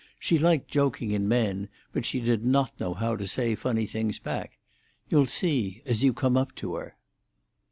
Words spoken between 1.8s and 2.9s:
but she did not